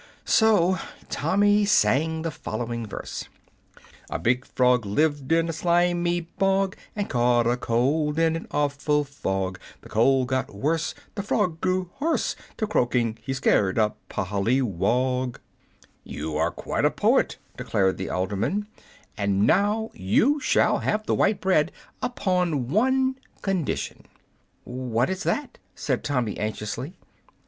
[0.25, 0.79] So
[1.09, 3.25] Tommy sang the following verse:
[4.09, 9.03] "A big frog lived in a slimy bog, And caught a cold in an awful
[9.03, 9.59] fog.
[9.81, 15.37] The cold got worse, The frog got hoarse, Till croaking he scared a polliwog!"
[16.03, 18.67] "You are quite a poet," declared the alderman;
[19.15, 21.71] "and now you shall have the white bread
[22.01, 24.07] upon one condition."
[24.63, 26.95] "What is it?" said Tommy, anxiously.